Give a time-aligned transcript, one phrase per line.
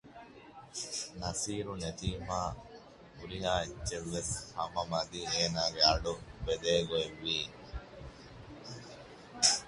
[1.19, 2.39] ނަޞީރު ނެތީމާ
[3.17, 6.13] ހުރިހާ އެއްޗެއްވެސް ހަމަ މަދީ އޭނާގެ އަޑު
[6.45, 7.37] ބެދޭގޮތް ވި